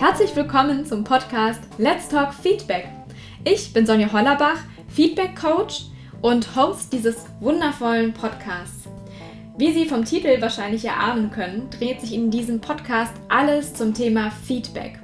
[0.00, 2.88] Herzlich willkommen zum Podcast Let's Talk Feedback.
[3.44, 4.56] Ich bin Sonja Hollerbach,
[4.88, 5.88] Feedback Coach
[6.22, 8.88] und Host dieses wundervollen Podcasts.
[9.58, 14.30] Wie Sie vom Titel wahrscheinlich erahnen können, dreht sich in diesem Podcast alles zum Thema
[14.30, 14.99] Feedback.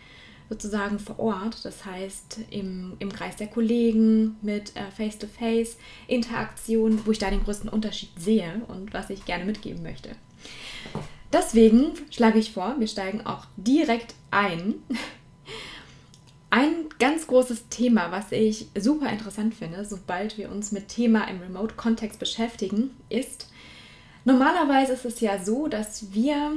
[0.49, 7.19] sozusagen vor Ort, das heißt im, im Kreis der Kollegen mit äh, Face-to-Face-Interaktion, wo ich
[7.19, 10.17] da den größten Unterschied sehe und was ich gerne mitgeben möchte.
[11.33, 14.75] Deswegen schlage ich vor, wir steigen auch direkt ein.
[16.51, 21.43] Ein ganz großes Thema, was ich super interessant finde, sobald wir uns mit Thema im
[21.43, 23.51] Remote-Kontext beschäftigen, ist,
[24.29, 26.53] Normalerweise ist es ja so, dass wir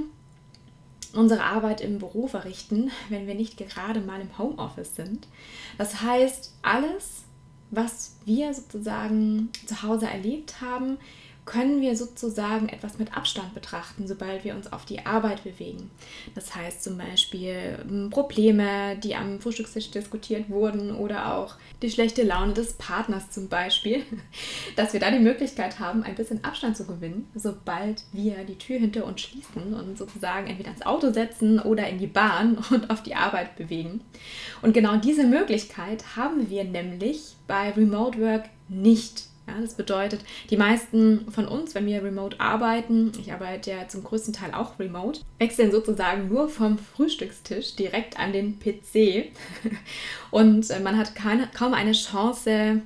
[1.14, 5.25] unsere Arbeit im Büro verrichten, wenn wir nicht gerade mal im Homeoffice sind.
[5.78, 7.23] Das heißt, alles,
[7.69, 10.97] was wir sozusagen zu Hause erlebt haben,
[11.45, 15.89] können wir sozusagen etwas mit Abstand betrachten, sobald wir uns auf die Arbeit bewegen.
[16.36, 22.24] Das heißt zum Beispiel hm, Probleme, die am Frühstückstisch diskutiert wurden oder auch die schlechte
[22.24, 24.03] Laune des Partners zum Beispiel,
[24.75, 28.78] dass wir da die Möglichkeit haben, ein bisschen Abstand zu gewinnen, sobald wir die Tür
[28.78, 33.02] hinter uns schließen und sozusagen entweder ins Auto setzen oder in die Bahn und auf
[33.02, 34.02] die Arbeit bewegen.
[34.62, 40.57] Und genau diese Möglichkeit haben wir nämlich bei Remote Work nicht ja, das bedeutet, die
[40.57, 45.22] meisten von uns, wenn wir remote arbeiten, ich arbeite ja zum größten Teil auch remote,
[45.40, 49.31] wechseln sozusagen nur vom Frühstückstisch direkt an den PC
[50.31, 52.81] und äh, man hat keine, kaum eine Chance,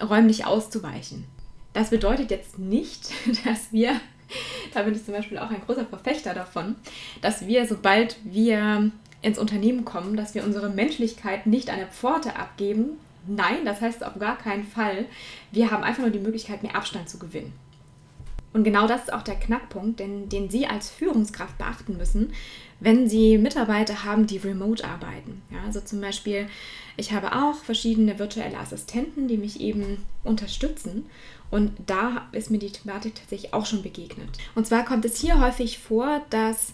[0.00, 1.24] räumlich auszuweichen.
[1.72, 3.10] Das bedeutet jetzt nicht,
[3.44, 4.00] dass wir,
[4.72, 6.76] da bin ich zum Beispiel auch ein großer Verfechter davon,
[7.20, 8.90] dass wir, sobald wir
[9.20, 14.04] ins Unternehmen kommen, dass wir unsere Menschlichkeit nicht an der Pforte abgeben, Nein, das heißt
[14.04, 15.06] auf gar keinen Fall.
[15.52, 17.52] Wir haben einfach nur die Möglichkeit, mehr Abstand zu gewinnen.
[18.52, 22.32] Und genau das ist auch der Knackpunkt, den, den Sie als Führungskraft beachten müssen,
[22.80, 25.42] wenn Sie Mitarbeiter haben, die remote arbeiten.
[25.50, 26.48] Ja, also zum Beispiel,
[26.96, 31.06] ich habe auch verschiedene virtuelle Assistenten, die mich eben unterstützen.
[31.50, 34.28] Und da ist mir die Thematik tatsächlich auch schon begegnet.
[34.54, 36.72] Und zwar kommt es hier häufig vor, dass,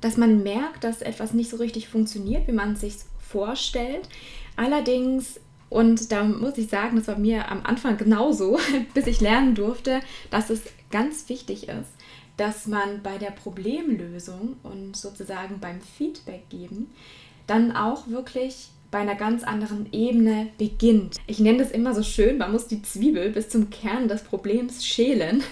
[0.00, 4.08] dass man merkt, dass etwas nicht so richtig funktioniert, wie man es sich vorstellt.
[4.56, 8.58] Allerdings und da muss ich sagen, das war mir am Anfang genauso,
[8.94, 10.00] bis ich lernen durfte,
[10.30, 11.90] dass es ganz wichtig ist,
[12.36, 16.90] dass man bei der Problemlösung und sozusagen beim Feedback geben
[17.46, 21.18] dann auch wirklich bei einer ganz anderen Ebene beginnt.
[21.26, 24.86] Ich nenne das immer so schön, man muss die Zwiebel bis zum Kern des Problems
[24.86, 25.42] schälen,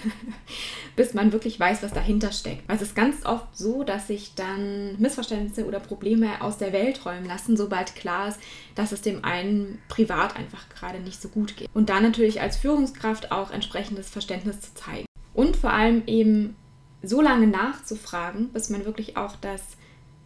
[0.95, 2.67] bis man wirklich weiß, was dahinter steckt.
[2.67, 7.05] Weil es ist ganz oft so, dass sich dann Missverständnisse oder Probleme aus der Welt
[7.05, 8.39] räumen lassen, sobald klar ist,
[8.73, 11.69] dass es dem einen privat einfach gerade nicht so gut geht.
[11.71, 15.05] Und dann natürlich als Führungskraft auch entsprechendes Verständnis zu zeigen.
[15.35, 16.55] Und vor allem eben
[17.03, 19.61] so lange nachzufragen, bis man wirklich auch das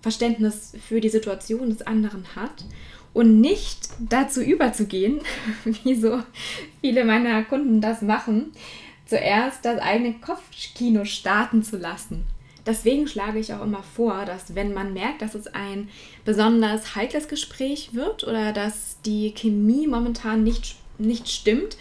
[0.02, 2.64] Verständnis für die Situation des anderen hat
[3.14, 5.22] und nicht dazu überzugehen,
[5.64, 6.22] wie so
[6.82, 8.52] viele meiner Kunden das machen,
[9.06, 12.26] zuerst das eigene Kopfkino starten zu lassen.
[12.66, 15.90] Deswegen schlage ich auch immer vor, dass wenn man merkt, dass es ein
[16.24, 21.78] besonders heikles Gespräch wird oder dass die Chemie momentan nicht, nicht stimmt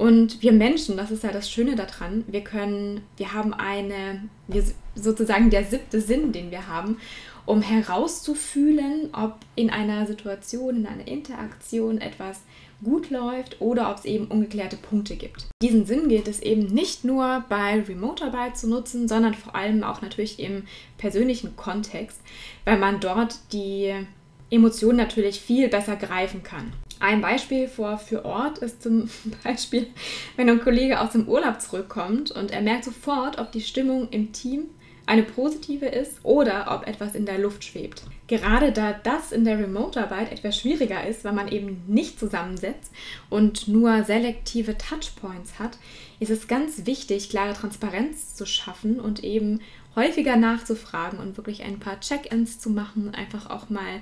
[0.00, 4.64] und wir Menschen, das ist ja das Schöne daran, wir können, wir haben eine, wir,
[4.94, 6.96] sozusagen der siebte Sinn, den wir haben
[7.44, 12.40] um herauszufühlen, ob in einer Situation, in einer Interaktion etwas
[12.82, 15.48] gut läuft oder ob es eben ungeklärte Punkte gibt.
[15.62, 20.00] Diesen Sinn gilt es eben nicht nur bei Remote-Arbeit zu nutzen, sondern vor allem auch
[20.00, 20.62] natürlich im
[20.96, 22.22] persönlichen Kontext,
[22.64, 23.92] weil man dort die
[24.48, 26.72] Emotionen natürlich viel besser greifen kann.
[27.00, 29.08] Ein Beispiel vor, für Ort ist zum
[29.44, 29.88] Beispiel,
[30.36, 34.32] wenn ein Kollege aus dem Urlaub zurückkommt und er merkt sofort, ob die Stimmung im
[34.32, 34.66] Team
[35.06, 38.02] eine positive ist oder ob etwas in der Luft schwebt.
[38.28, 42.92] Gerade da das in der Remote-Arbeit etwas schwieriger ist, weil man eben nicht zusammensetzt
[43.28, 45.78] und nur selektive Touchpoints hat,
[46.20, 49.60] ist es ganz wichtig, klare Transparenz zu schaffen und eben
[49.96, 54.00] häufiger nachzufragen und wirklich ein paar Check-ins zu machen, einfach auch mal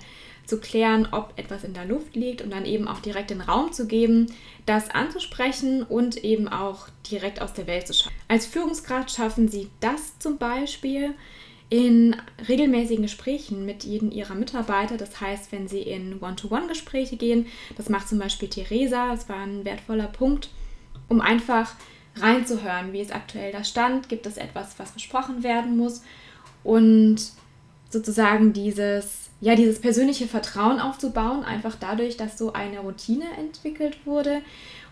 [0.48, 3.72] zu klären, ob etwas in der Luft liegt und dann eben auch direkt den Raum
[3.72, 4.32] zu geben,
[4.64, 8.16] das anzusprechen und eben auch direkt aus der Welt zu schaffen.
[8.28, 11.14] Als Führungskraft schaffen Sie das zum Beispiel
[11.68, 12.16] in
[12.48, 14.96] regelmäßigen Gesprächen mit jedem Ihrer Mitarbeiter.
[14.96, 17.46] Das heißt, wenn Sie in One-to-One-Gespräche gehen,
[17.76, 20.48] das macht zum Beispiel Theresa, das war ein wertvoller Punkt,
[21.08, 21.74] um einfach
[22.16, 26.02] reinzuhören, wie ist aktuell der Stand, gibt es etwas, was besprochen werden muss
[26.64, 27.18] und
[27.90, 34.42] sozusagen dieses ja, dieses persönliche Vertrauen aufzubauen, einfach dadurch, dass so eine Routine entwickelt wurde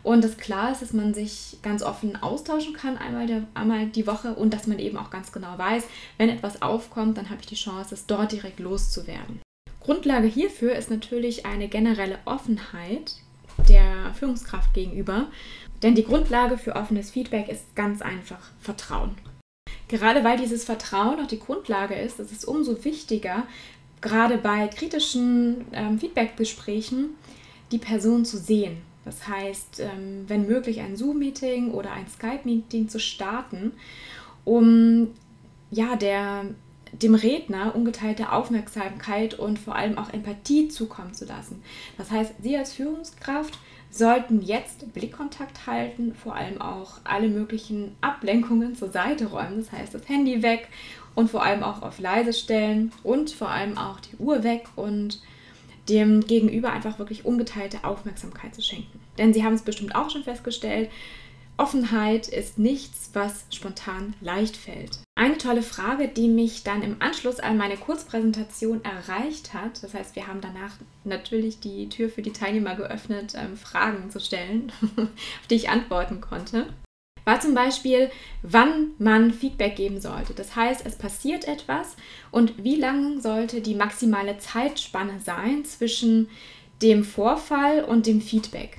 [0.03, 4.07] und es klar ist, dass man sich ganz offen austauschen kann, einmal, der, einmal die
[4.07, 5.83] Woche und dass man eben auch ganz genau weiß,
[6.17, 9.41] wenn etwas aufkommt, dann habe ich die Chance, es dort direkt loszuwerden.
[9.81, 13.17] Grundlage hierfür ist natürlich eine generelle Offenheit
[13.69, 15.27] der Führungskraft gegenüber,
[15.83, 19.17] denn die Grundlage für offenes Feedback ist ganz einfach Vertrauen.
[19.89, 23.45] Gerade weil dieses Vertrauen auch die Grundlage ist, ist es umso wichtiger,
[24.01, 27.11] gerade bei kritischen ähm, Feedbackgesprächen
[27.73, 28.79] die Person zu sehen.
[29.05, 33.73] Das heißt, ähm, wenn möglich ein Zoom-Meeting oder ein Skype-Meeting zu starten,
[34.45, 35.09] um
[35.71, 36.47] ja, der,
[36.93, 41.63] dem Redner ungeteilte Aufmerksamkeit und vor allem auch Empathie zukommen zu lassen.
[41.99, 43.59] Das heißt, Sie als Führungskraft
[43.91, 49.59] sollten jetzt Blickkontakt halten, vor allem auch alle möglichen Ablenkungen zur Seite räumen.
[49.59, 50.69] Das heißt, das Handy weg
[51.15, 55.21] und vor allem auch auf leise stellen und vor allem auch die Uhr weg und
[55.89, 59.01] dem Gegenüber einfach wirklich ungeteilte Aufmerksamkeit zu schenken.
[59.19, 60.91] Denn Sie haben es bestimmt auch schon festgestellt,
[61.59, 64.99] Offenheit ist nichts, was spontan leicht fällt.
[65.15, 70.17] Eine tolle Frage, die mich dann im Anschluss an meine Kurzpräsentation erreicht hat, das heißt,
[70.17, 70.73] wir haben danach
[71.05, 76.21] natürlich die Tür für die Teilnehmer geöffnet, ähm, Fragen zu stellen, auf die ich antworten
[76.21, 76.67] konnte,
[77.25, 78.11] war zum Beispiel,
[78.43, 80.35] wann man Feedback geben sollte.
[80.35, 81.97] Das heißt, es passiert etwas
[82.31, 86.29] und wie lang sollte die maximale Zeitspanne sein zwischen
[86.83, 88.79] dem Vorfall und dem Feedback.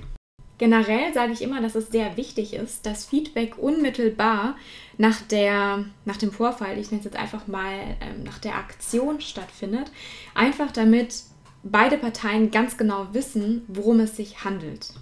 [0.58, 4.56] Generell sage ich immer, dass es sehr wichtig ist, dass Feedback unmittelbar
[4.98, 9.20] nach, der, nach dem Vorfall, ich nenne es jetzt einfach mal ähm, nach der Aktion
[9.20, 9.92] stattfindet,
[10.34, 11.22] einfach damit
[11.62, 14.94] beide Parteien ganz genau wissen, worum es sich handelt.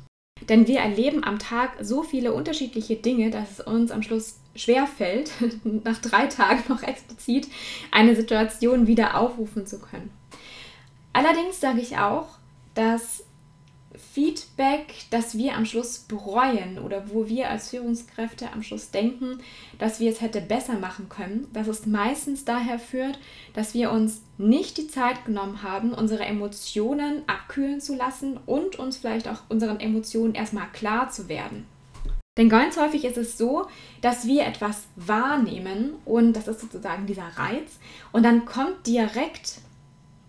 [0.48, 4.86] Denn wir erleben am Tag so viele unterschiedliche Dinge, dass es uns am Schluss schwer
[4.86, 5.30] fällt,
[5.64, 7.48] nach drei Tagen noch explizit
[7.90, 10.10] eine Situation wieder aufrufen zu können.
[11.14, 12.28] Allerdings sage ich auch,
[12.74, 13.24] dass
[14.16, 19.40] Feedback, das wir am Schluss bereuen oder wo wir als Führungskräfte am Schluss denken,
[19.78, 23.18] dass wir es hätte besser machen können, dass es meistens daher führt,
[23.52, 28.96] dass wir uns nicht die Zeit genommen haben, unsere Emotionen abkühlen zu lassen und uns
[28.96, 31.66] vielleicht auch unseren Emotionen erstmal klar zu werden.
[32.38, 33.66] Denn ganz häufig ist es so,
[34.00, 37.78] dass wir etwas wahrnehmen und das ist sozusagen dieser Reiz
[38.12, 39.60] und dann kommt direkt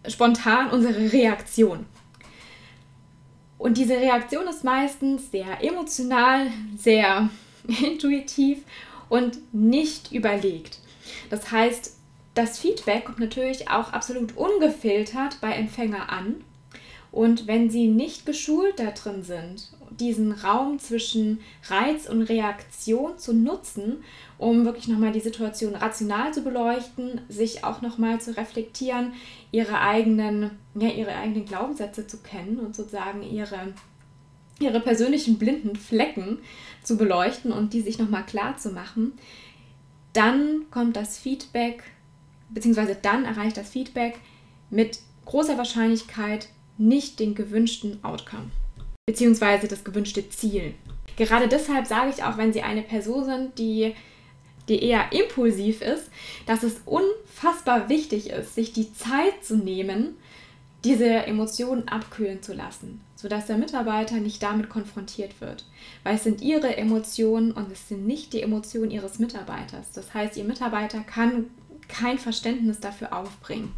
[0.06, 1.86] spontan unsere Reaktion.
[3.58, 7.30] Und diese Reaktion ist meistens sehr emotional, sehr
[7.84, 8.60] intuitiv
[9.10, 10.80] und nicht überlegt.
[11.30, 11.96] Das heißt,
[12.36, 16.36] das Feedback kommt natürlich auch absolut ungefiltert bei Empfänger an.
[17.12, 21.40] Und wenn sie nicht geschult da drin sind, diesen Raum zwischen
[21.70, 24.04] Reiz und Reaktion zu nutzen,
[24.38, 29.14] um wirklich nochmal die Situation rational zu beleuchten, sich auch nochmal zu reflektieren,
[29.52, 33.74] ihre eigenen, ja, ihre eigenen Glaubenssätze zu kennen und sozusagen ihre,
[34.60, 36.40] ihre persönlichen blinden Flecken
[36.84, 39.14] zu beleuchten und die sich nochmal klar zu machen,
[40.14, 41.84] dann kommt das Feedback,
[42.50, 44.20] beziehungsweise dann erreicht das Feedback
[44.70, 48.52] mit großer Wahrscheinlichkeit nicht den gewünschten Outcome,
[49.08, 50.76] beziehungsweise das gewünschte Ziel.
[51.16, 53.96] Gerade deshalb sage ich auch, wenn Sie eine Person sind, die
[54.68, 56.10] die eher impulsiv ist,
[56.46, 60.18] dass es unfassbar wichtig ist, sich die Zeit zu nehmen,
[60.84, 65.66] diese Emotionen abkühlen zu lassen, sodass der Mitarbeiter nicht damit konfrontiert wird.
[66.04, 69.92] Weil es sind ihre Emotionen und es sind nicht die Emotionen ihres Mitarbeiters.
[69.94, 71.46] Das heißt, ihr Mitarbeiter kann
[71.88, 73.72] kein Verständnis dafür aufbringen.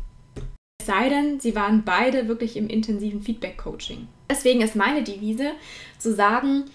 [0.80, 4.08] Es sei denn, sie waren beide wirklich im intensiven Feedback-Coaching.
[4.30, 5.52] Deswegen ist meine Devise
[5.98, 6.66] zu sagen,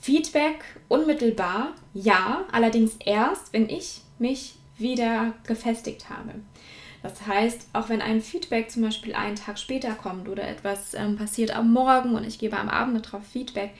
[0.00, 6.34] Feedback unmittelbar, ja, allerdings erst, wenn ich mich wieder gefestigt habe.
[7.02, 11.16] Das heißt, auch wenn ein Feedback zum Beispiel einen Tag später kommt oder etwas ähm,
[11.16, 13.70] passiert am Morgen und ich gebe am Abend darauf Feedback,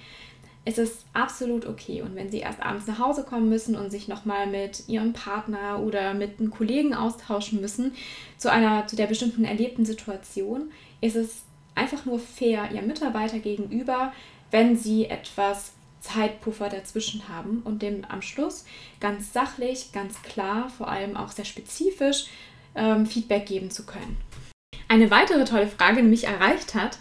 [0.65, 2.03] ist es absolut okay.
[2.03, 5.81] Und wenn Sie erst abends nach Hause kommen müssen und sich nochmal mit Ihrem Partner
[5.81, 7.95] oder mit einem Kollegen austauschen müssen
[8.39, 11.43] zu einer, zu der bestimmten erlebten Situation, ist es
[11.75, 14.13] einfach nur fair Ihrem Mitarbeiter gegenüber,
[14.51, 18.65] wenn Sie etwas Zeitpuffer dazwischen haben und dem am Schluss
[19.01, 22.27] ganz sachlich, ganz klar, vor allem auch sehr spezifisch
[22.75, 24.17] ähm, Feedback geben zu können.
[24.89, 26.99] Eine weitere tolle Frage, die mich erreicht hat,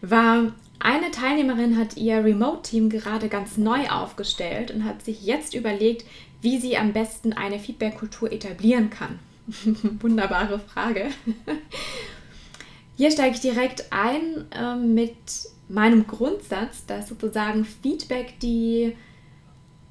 [0.00, 6.04] war, eine Teilnehmerin hat ihr Remote-Team gerade ganz neu aufgestellt und hat sich jetzt überlegt,
[6.42, 9.18] wie sie am besten eine Feedback-Kultur etablieren kann.
[10.00, 11.08] Wunderbare Frage.
[12.96, 15.16] Hier steige ich direkt ein äh, mit
[15.68, 18.96] meinem Grundsatz, dass sozusagen Feedback die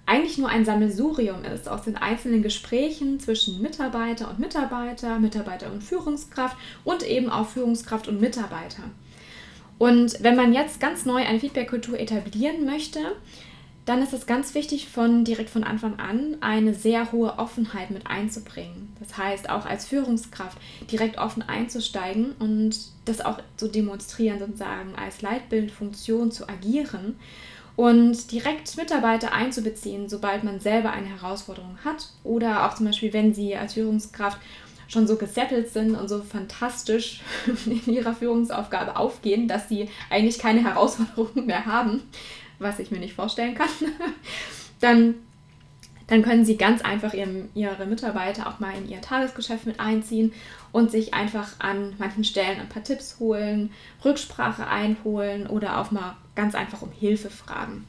[0.05, 5.81] eigentlich nur ein Sammelsurium ist aus den einzelnen Gesprächen zwischen Mitarbeiter und Mitarbeiter, Mitarbeiter und
[5.81, 8.83] Führungskraft und eben auch Führungskraft und Mitarbeiter.
[9.77, 13.00] Und wenn man jetzt ganz neu eine Feedback-Kultur etablieren möchte,
[13.85, 18.07] dann ist es ganz wichtig, von direkt von Anfang an eine sehr hohe Offenheit mit
[18.07, 18.95] einzubringen.
[18.99, 20.57] Das heißt, auch als Führungskraft
[20.89, 27.15] direkt offen einzusteigen und das auch zu demonstrieren, sozusagen als Leitbildfunktion zu agieren
[27.75, 33.33] und direkt Mitarbeiter einzubeziehen, sobald man selber eine Herausforderung hat oder auch zum Beispiel, wenn
[33.33, 34.39] Sie als Führungskraft
[34.87, 37.21] schon so gesettelt sind und so fantastisch
[37.65, 42.03] in ihrer Führungsaufgabe aufgehen, dass sie eigentlich keine Herausforderungen mehr haben,
[42.60, 43.69] was ich mir nicht vorstellen kann,
[44.81, 45.15] dann,
[46.07, 50.33] dann können sie ganz einfach ihrem, ihre Mitarbeiter auch mal in ihr Tagesgeschäft mit einziehen
[50.72, 53.72] und sich einfach an manchen Stellen ein paar Tipps holen,
[54.03, 57.86] Rücksprache einholen oder auch mal ganz einfach um Hilfe fragen.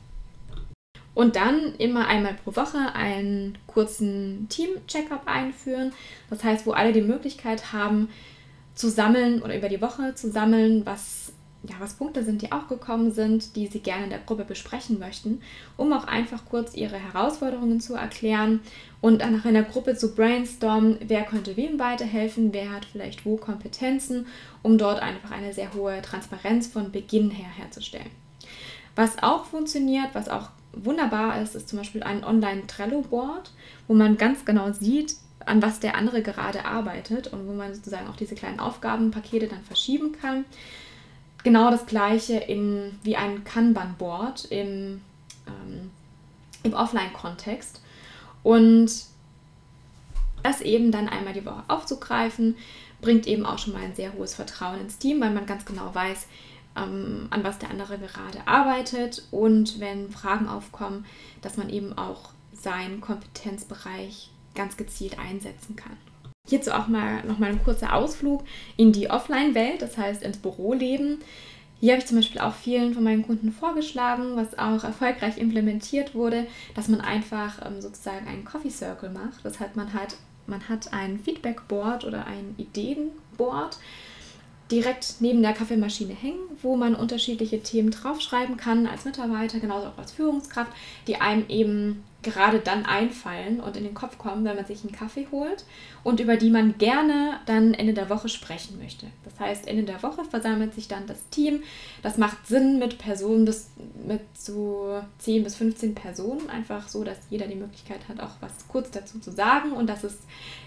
[1.14, 5.92] Und dann immer einmal pro Woche einen kurzen Team-Checkup einführen.
[6.28, 8.08] Das heißt, wo alle die Möglichkeit haben,
[8.74, 11.32] zu sammeln oder über die Woche zu sammeln, was,
[11.68, 14.98] ja, was Punkte sind, die auch gekommen sind, die sie gerne in der Gruppe besprechen
[14.98, 15.40] möchten,
[15.76, 18.60] um auch einfach kurz ihre Herausforderungen zu erklären
[19.00, 23.36] und danach in der Gruppe zu brainstormen, wer könnte wem weiterhelfen, wer hat vielleicht wo
[23.36, 24.26] Kompetenzen,
[24.62, 28.10] um dort einfach eine sehr hohe Transparenz von Beginn her herzustellen.
[28.96, 33.52] Was auch funktioniert, was auch wunderbar ist, ist zum Beispiel ein Online-Trello-Board,
[33.88, 35.16] wo man ganz genau sieht,
[35.46, 39.62] an was der andere gerade arbeitet und wo man sozusagen auch diese kleinen Aufgabenpakete dann
[39.62, 40.44] verschieben kann.
[41.44, 45.02] Genau das gleiche in, wie ein Kanban-Board im,
[45.46, 45.90] ähm,
[46.62, 47.80] im Offline-Kontext.
[48.42, 48.90] Und
[50.42, 52.56] das eben dann einmal die Woche aufzugreifen,
[53.00, 55.94] bringt eben auch schon mal ein sehr hohes Vertrauen ins Team, weil man ganz genau
[55.94, 56.26] weiß,
[56.76, 61.04] ähm, an was der andere gerade arbeitet und wenn Fragen aufkommen,
[61.42, 65.96] dass man eben auch seinen Kompetenzbereich ganz gezielt einsetzen kann.
[66.46, 68.44] Hierzu auch mal nochmal ein kurzer Ausflug
[68.76, 71.18] in die Offline-Welt, das heißt ins Büroleben.
[71.80, 76.14] Hier habe ich zum Beispiel auch vielen von meinen Kunden vorgeschlagen, was auch erfolgreich implementiert
[76.14, 79.42] wurde, dass man einfach ähm, sozusagen einen Coffee Circle macht.
[79.42, 83.78] Das heißt, man hat, man hat ein Feedback-Board oder ein Ideen-Board
[84.70, 89.98] direkt neben der Kaffeemaschine hängen, wo man unterschiedliche Themen draufschreiben kann als Mitarbeiter, genauso auch
[89.98, 90.72] als Führungskraft,
[91.06, 94.92] die einem eben gerade dann einfallen und in den Kopf kommen, wenn man sich einen
[94.92, 95.64] Kaffee holt
[96.02, 99.06] und über die man gerne dann Ende der Woche sprechen möchte.
[99.24, 101.62] Das heißt, Ende der Woche versammelt sich dann das Team.
[102.02, 103.70] Das macht Sinn mit Personen bis
[104.06, 108.66] mit so 10 bis 15 Personen, einfach so, dass jeder die Möglichkeit hat, auch was
[108.68, 110.18] kurz dazu zu sagen und dass es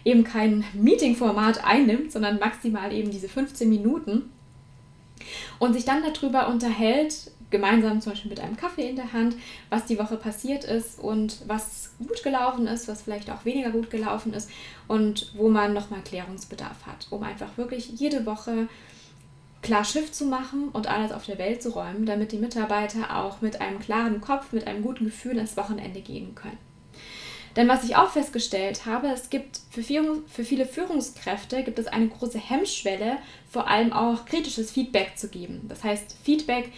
[0.06, 4.30] eben kein Meeting-Format einnimmt, sondern maximal eben diese 15 Minuten
[5.60, 9.36] und sich dann darüber unterhält, gemeinsam zum Beispiel mit einem Kaffee in der Hand,
[9.70, 13.90] was die Woche passiert ist und was gut gelaufen ist, was vielleicht auch weniger gut
[13.90, 14.50] gelaufen ist
[14.88, 18.68] und wo man nochmal Klärungsbedarf hat, um einfach wirklich jede Woche
[19.62, 23.42] klar Schiff zu machen und alles auf der Welt zu räumen, damit die Mitarbeiter auch
[23.42, 26.58] mit einem klaren Kopf, mit einem guten Gefühl ins Wochenende gehen können.
[27.58, 32.08] Denn was ich auch festgestellt habe, es gibt für, für viele Führungskräfte gibt es eine
[32.08, 33.18] große Hemmschwelle,
[33.50, 35.66] vor allem auch kritisches Feedback zu geben.
[35.68, 36.72] Das heißt, Feedback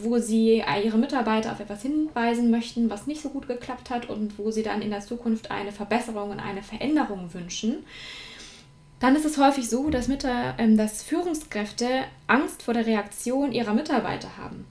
[0.00, 4.38] wo sie ihre Mitarbeiter auf etwas hinweisen möchten, was nicht so gut geklappt hat und
[4.38, 7.84] wo sie dann in der Zukunft eine Verbesserung und eine Veränderung wünschen,
[9.00, 13.74] dann ist es häufig so, dass, mit, ähm, dass Führungskräfte Angst vor der Reaktion ihrer
[13.74, 14.64] Mitarbeiter haben,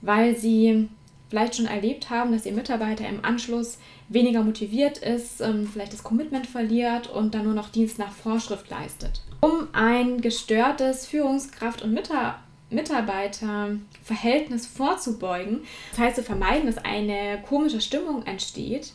[0.00, 0.88] weil sie
[1.28, 6.02] vielleicht schon erlebt haben, dass ihr Mitarbeiter im Anschluss weniger motiviert ist, ähm, vielleicht das
[6.02, 9.20] Commitment verliert und dann nur noch Dienst nach Vorschrift leistet.
[9.40, 12.38] Um ein gestörtes Führungskraft- und Mitarbeiter
[12.72, 15.60] Mitarbeiterverhältnis vorzubeugen,
[15.90, 18.92] das heißt zu vermeiden, dass eine komische Stimmung entsteht,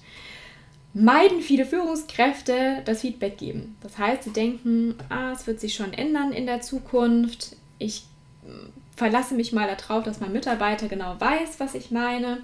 [0.94, 3.76] meiden viele Führungskräfte das Feedback geben.
[3.82, 7.56] Das heißt, sie denken, ah, es wird sich schon ändern in der Zukunft.
[7.78, 8.04] Ich
[8.96, 12.40] verlasse mich mal darauf, dass mein Mitarbeiter genau weiß, was ich meine.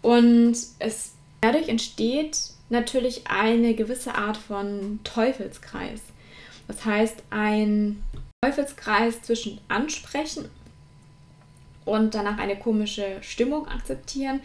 [0.00, 1.12] Und es
[1.42, 2.38] dadurch entsteht
[2.70, 6.00] natürlich eine gewisse Art von Teufelskreis.
[6.66, 8.02] Das heißt, ein
[8.42, 10.48] Teufelskreis zwischen Ansprechen
[11.84, 14.40] und danach eine komische Stimmung akzeptieren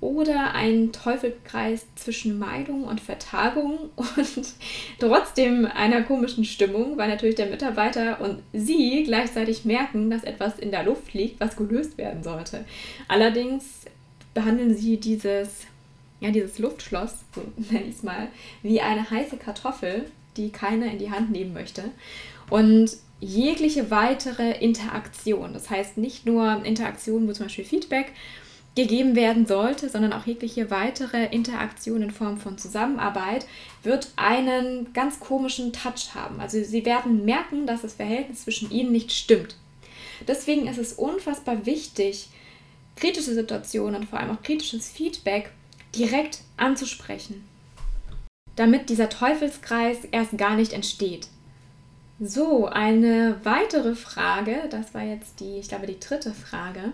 [0.00, 4.54] oder ein Teufelskreis zwischen Meidung und Vertagung und
[4.98, 10.70] trotzdem einer komischen Stimmung, weil natürlich der Mitarbeiter und Sie gleichzeitig merken, dass etwas in
[10.70, 12.64] der Luft liegt, was gelöst werden sollte.
[13.08, 13.86] Allerdings
[14.34, 15.66] behandeln Sie dieses,
[16.20, 18.28] ja, dieses Luftschloss, so nenne ich es mal,
[18.62, 20.04] wie eine heiße Kartoffel,
[20.36, 21.84] die keiner in die Hand nehmen möchte.
[22.50, 28.12] Und jegliche weitere Interaktion, das heißt nicht nur Interaktion, wo zum Beispiel Feedback
[28.74, 33.46] gegeben werden sollte, sondern auch jegliche weitere Interaktion in Form von Zusammenarbeit
[33.82, 36.40] wird einen ganz komischen Touch haben.
[36.40, 39.56] Also sie werden merken, dass das Verhältnis zwischen ihnen nicht stimmt.
[40.28, 42.28] Deswegen ist es unfassbar wichtig,
[42.96, 45.50] kritische Situationen und vor allem auch kritisches Feedback
[45.94, 47.44] direkt anzusprechen,
[48.56, 51.28] damit dieser Teufelskreis erst gar nicht entsteht.
[52.18, 56.92] So, eine weitere Frage, das war jetzt die, ich glaube, die dritte Frage,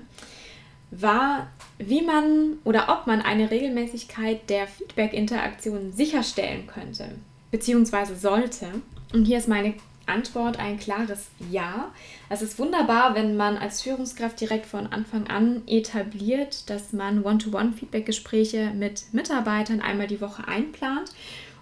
[0.91, 1.49] war,
[1.79, 7.09] wie man oder ob man eine Regelmäßigkeit der Feedback-Interaktion sicherstellen könnte,
[7.51, 8.67] beziehungsweise sollte.
[9.13, 9.75] Und hier ist meine
[10.07, 11.93] Antwort ein klares Ja.
[12.29, 18.73] Es ist wunderbar, wenn man als Führungskraft direkt von Anfang an etabliert, dass man One-to-One-Feedback-Gespräche
[18.75, 21.11] mit Mitarbeitern einmal die Woche einplant.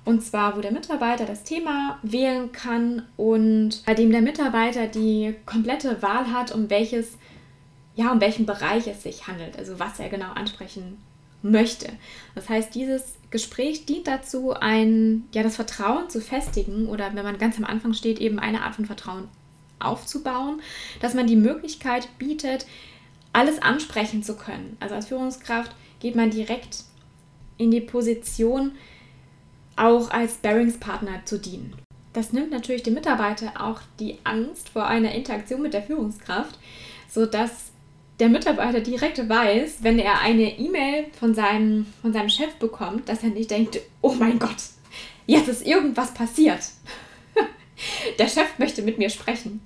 [0.05, 5.35] Und zwar, wo der Mitarbeiter das Thema wählen kann und bei dem der Mitarbeiter die
[5.47, 7.19] komplette Wahl hat, um welches
[8.01, 10.99] ja, um welchen Bereich es sich handelt, also was er genau ansprechen
[11.43, 11.93] möchte.
[12.35, 17.39] Das heißt, dieses Gespräch dient dazu, ein, ja, das Vertrauen zu festigen oder wenn man
[17.39, 19.29] ganz am Anfang steht, eben eine Art von Vertrauen
[19.79, 20.61] aufzubauen,
[21.01, 22.67] dass man die Möglichkeit bietet,
[23.33, 24.77] alles ansprechen zu können.
[24.81, 26.85] Also als Führungskraft geht man direkt
[27.57, 28.73] in die Position,
[29.81, 31.75] auch als Bearingspartner zu dienen.
[32.13, 36.59] Das nimmt natürlich dem Mitarbeiter auch die Angst vor einer Interaktion mit der Führungskraft,
[37.09, 37.71] sodass
[38.19, 43.23] der Mitarbeiter direkt weiß, wenn er eine E-Mail von seinem, von seinem Chef bekommt, dass
[43.23, 44.59] er nicht denkt, oh mein Gott,
[45.27, 46.61] jetzt ist irgendwas passiert.
[48.19, 49.63] der Chef möchte mit mir sprechen.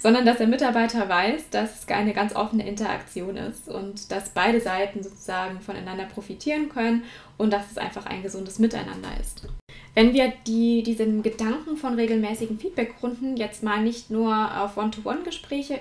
[0.00, 4.60] Sondern dass der Mitarbeiter weiß, dass es eine ganz offene Interaktion ist und dass beide
[4.60, 7.04] Seiten sozusagen voneinander profitieren können
[7.36, 9.48] und dass es einfach ein gesundes Miteinander ist.
[9.94, 15.80] Wenn wir die, diesen Gedanken von regelmäßigen Feedbackrunden jetzt mal nicht nur auf One-to-One-Gespräche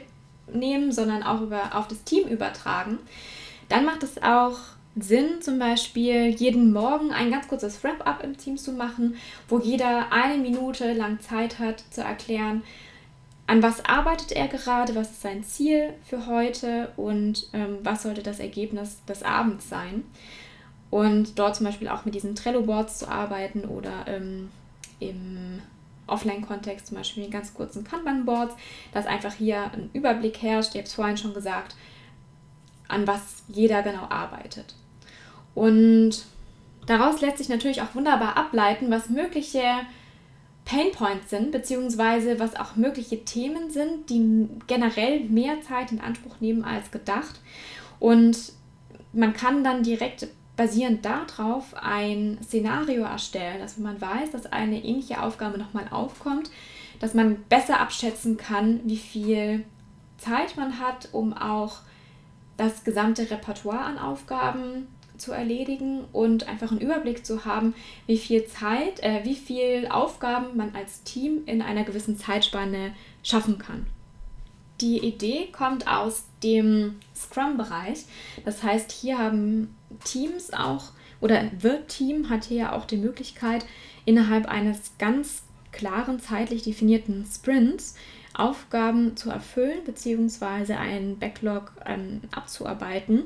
[0.51, 2.99] nehmen, sondern auch über, auf das Team übertragen,
[3.69, 4.57] dann macht es auch
[4.99, 9.15] Sinn, zum Beispiel jeden Morgen ein ganz kurzes Wrap-up im Team zu machen,
[9.47, 12.63] wo jeder eine Minute lang Zeit hat zu erklären,
[13.47, 18.21] an was arbeitet er gerade, was ist sein Ziel für heute und ähm, was sollte
[18.21, 20.03] das Ergebnis des Abends sein.
[20.89, 24.51] Und dort zum Beispiel auch mit diesen Trello-Boards zu arbeiten oder ähm,
[24.99, 25.61] im
[26.07, 28.55] Offline-Kontext, zum Beispiel in ganz kurzen Kanban-Boards,
[28.93, 30.71] dass einfach hier ein Überblick herrscht.
[30.71, 31.75] Ich habe es vorhin schon gesagt,
[32.87, 34.75] an was jeder genau arbeitet.
[35.55, 36.25] Und
[36.85, 39.63] daraus lässt sich natürlich auch wunderbar ableiten, was mögliche
[40.67, 46.65] Painpoints sind, beziehungsweise was auch mögliche Themen sind, die generell mehr Zeit in Anspruch nehmen
[46.65, 47.39] als gedacht.
[47.99, 48.51] Und
[49.13, 50.27] man kann dann direkt
[50.57, 56.51] basierend darauf ein Szenario erstellen, dass man weiß, dass eine ähnliche Aufgabe nochmal aufkommt,
[56.99, 59.63] dass man besser abschätzen kann, wie viel
[60.17, 61.77] Zeit man hat, um auch
[62.57, 67.73] das gesamte Repertoire an Aufgaben zu erledigen und einfach einen Überblick zu haben,
[68.05, 73.57] wie viel Zeit, äh, wie viel Aufgaben man als Team in einer gewissen Zeitspanne schaffen
[73.57, 73.87] kann.
[74.81, 78.05] Die Idee kommt aus dem Scrum-Bereich.
[78.45, 83.65] Das heißt, hier haben Teams auch, oder wird Team hat hier ja auch die Möglichkeit,
[84.05, 87.95] innerhalb eines ganz klaren zeitlich definierten Sprints
[88.37, 90.73] Aufgaben zu erfüllen bzw.
[90.73, 93.23] einen Backlog ähm, abzuarbeiten.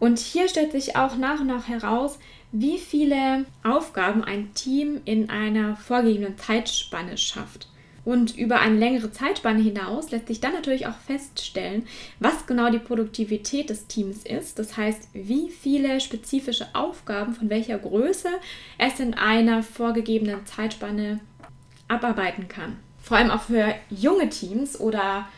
[0.00, 2.18] Und hier stellt sich auch nach und nach heraus,
[2.52, 7.68] wie viele Aufgaben ein Team in einer vorgegebenen Zeitspanne schafft.
[8.04, 11.86] Und über eine längere Zeitspanne hinaus lässt sich dann natürlich auch feststellen,
[12.20, 14.58] was genau die Produktivität des Teams ist.
[14.58, 18.30] Das heißt, wie viele spezifische Aufgaben von welcher Größe
[18.78, 21.20] es in einer vorgegebenen Zeitspanne
[21.88, 22.76] abarbeiten kann.
[23.02, 25.28] Vor allem auch für junge Teams oder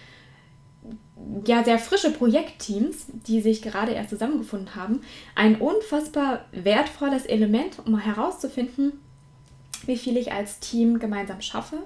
[1.46, 5.00] ja sehr frische Projektteams, die sich gerade erst zusammengefunden haben,
[5.34, 8.92] ein unfassbar wertvolles Element, um herauszufinden,
[9.86, 11.78] wie viel ich als Team gemeinsam schaffe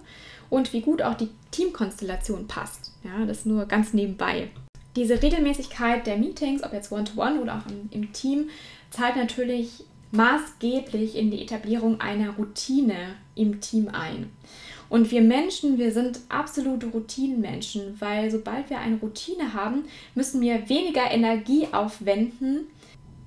[0.51, 2.93] und wie gut auch die Teamkonstellation passt.
[3.05, 4.49] Ja, das nur ganz nebenbei.
[4.97, 8.51] diese Regelmäßigkeit der Meetings, ob jetzt One-to-One -one oder auch im, im Team,
[8.91, 14.31] zahlt natürlich maßgeblich in die Etablierung einer Routine im Team ein.
[14.95, 20.69] Und wir Menschen, wir sind absolute Routinenmenschen, weil sobald wir eine Routine haben, müssen wir
[20.69, 22.69] weniger Energie aufwenden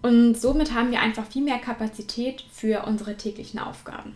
[0.01, 4.15] und somit haben wir einfach viel mehr Kapazität für unsere täglichen Aufgaben.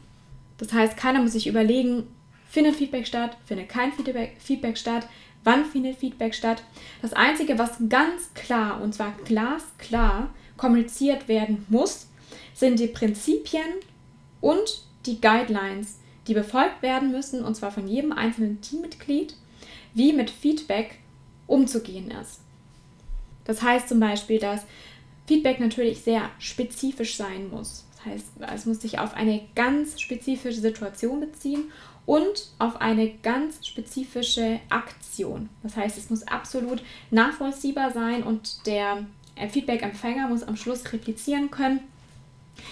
[0.60, 2.08] Das heißt, keiner muss sich überlegen,
[2.48, 5.10] findet Feedback statt, findet kein Feedback, Feedback statt,
[5.44, 6.64] wann findet Feedback statt.
[7.02, 12.08] Das Einzige, was ganz klar und zwar glasklar kommuniziert werden muss,
[12.54, 13.74] sind die Prinzipien
[14.40, 19.36] und die Guidelines, die befolgt werden müssen, und zwar von jedem einzelnen Teammitglied,
[19.94, 21.00] wie mit Feedback
[21.48, 22.40] umzugehen ist.
[23.46, 24.66] Das heißt zum Beispiel, dass
[25.28, 27.86] Feedback natürlich sehr spezifisch sein muss.
[27.96, 31.72] Das heißt, es muss sich auf eine ganz spezifische Situation beziehen
[32.06, 35.50] und auf eine ganz spezifische Aktion.
[35.64, 36.82] Das heißt, es muss absolut
[37.12, 39.06] nachvollziehbar sein und der
[39.50, 41.82] Feedback-Empfänger muss am Schluss replizieren können,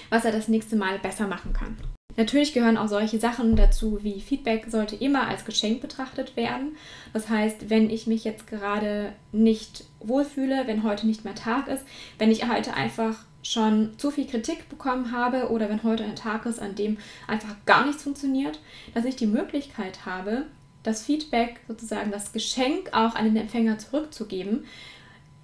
[0.10, 1.78] was er das nächste Mal besser machen kann.
[2.20, 6.76] Natürlich gehören auch solche Sachen dazu, wie Feedback sollte immer als Geschenk betrachtet werden.
[7.14, 11.86] Das heißt, wenn ich mich jetzt gerade nicht wohlfühle, wenn heute nicht mehr Tag ist,
[12.18, 16.46] wenn ich heute einfach schon zu viel Kritik bekommen habe oder wenn heute ein Tag
[16.46, 18.60] ist, an dem einfach gar nichts funktioniert,
[18.94, 20.48] dass ich die Möglichkeit habe,
[20.84, 24.66] das Feedback sozusagen, das Geschenk auch an den Empfänger zurückzugeben,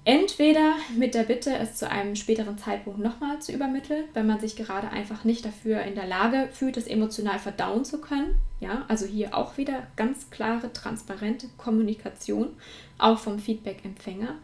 [0.08, 4.56] Entweder mit der Bitte, es zu einem späteren Zeitpunkt nochmal zu übermitteln, wenn man sich
[4.56, 8.36] gerade einfach nicht dafür in der Lage fühlt, es emotional verdauen zu können.
[8.60, 12.50] Ja, also hier auch wieder ganz klare, transparente Kommunikation,
[13.00, 14.36] auch vom Feedback-Empfänger.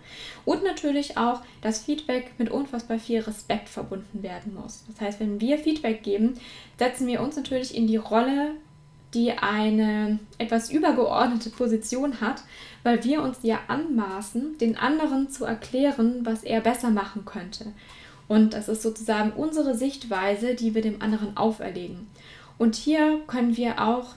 [0.46, 4.84] Und natürlich auch, dass Feedback mit unfassbar viel Respekt verbunden werden muss.
[4.88, 6.40] Das heißt, wenn wir Feedback geben,
[6.80, 8.56] setzen wir uns natürlich in die Rolle
[9.14, 12.44] die eine etwas übergeordnete Position hat,
[12.84, 17.74] weil wir uns ja anmaßen, den anderen zu erklären, was er besser machen könnte.
[18.28, 22.08] Und das ist sozusagen unsere Sichtweise, die wir dem anderen auferlegen.
[22.58, 24.16] Und hier können wir auch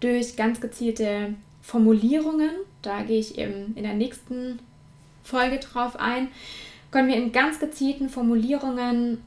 [0.00, 2.50] durch ganz gezielte Formulierungen,
[2.82, 4.60] da gehe ich eben in der nächsten
[5.24, 6.28] Folge drauf ein,
[6.90, 9.18] können wir in ganz gezielten Formulierungen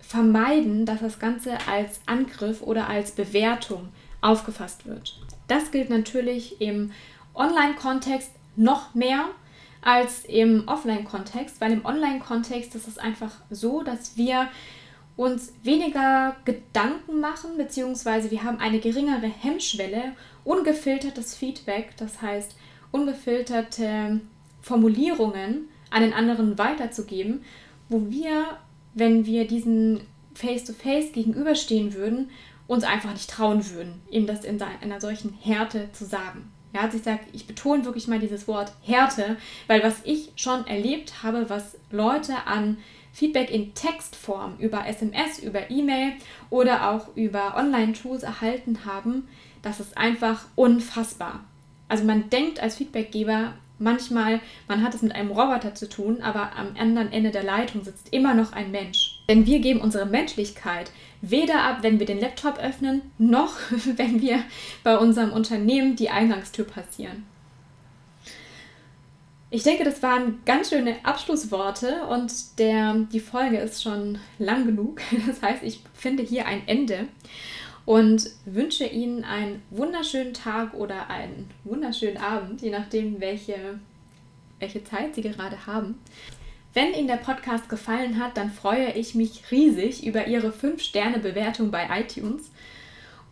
[0.00, 3.88] vermeiden, dass das Ganze als Angriff oder als Bewertung
[4.20, 5.18] aufgefasst wird.
[5.46, 6.92] Das gilt natürlich im
[7.34, 9.26] Online-Kontext noch mehr
[9.80, 14.48] als im Offline-Kontext, weil im Online-Kontext ist es einfach so, dass wir
[15.16, 20.12] uns weniger Gedanken machen, beziehungsweise wir haben eine geringere Hemmschwelle,
[20.44, 22.56] ungefiltertes Feedback, das heißt
[22.92, 24.20] ungefilterte
[24.62, 27.42] Formulierungen an den anderen weiterzugeben,
[27.88, 28.58] wo wir,
[28.94, 30.02] wenn wir diesen
[30.34, 32.30] Face-to-Face -face gegenüberstehen würden,
[32.68, 36.52] uns einfach nicht trauen würden, ihm das in einer solchen Härte zu sagen.
[36.72, 40.66] Ja, also ich sage, ich betone wirklich mal dieses Wort Härte, weil was ich schon
[40.66, 42.76] erlebt habe, was Leute an
[43.10, 46.12] Feedback in Textform über SMS, über E-Mail
[46.50, 49.26] oder auch über Online-Tools erhalten haben,
[49.62, 51.42] das ist einfach unfassbar.
[51.88, 56.54] Also man denkt als Feedbackgeber manchmal, man hat es mit einem Roboter zu tun, aber
[56.54, 59.07] am anderen Ende der Leitung sitzt immer noch ein Mensch.
[59.28, 63.54] Denn wir geben unsere Menschlichkeit weder ab, wenn wir den Laptop öffnen, noch
[63.96, 64.42] wenn wir
[64.82, 67.24] bei unserem Unternehmen die Eingangstür passieren.
[69.50, 75.00] Ich denke, das waren ganz schöne Abschlussworte und der, die Folge ist schon lang genug.
[75.26, 77.08] Das heißt, ich finde hier ein Ende
[77.86, 83.80] und wünsche Ihnen einen wunderschönen Tag oder einen wunderschönen Abend, je nachdem, welche,
[84.58, 85.98] welche Zeit Sie gerade haben.
[86.78, 91.88] Wenn Ihnen der Podcast gefallen hat, dann freue ich mich riesig über Ihre 5-Sterne-Bewertung bei
[91.90, 92.52] iTunes.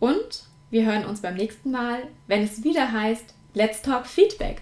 [0.01, 4.59] Und wir hören uns beim nächsten Mal, wenn es wieder heißt Let's Talk Feedback.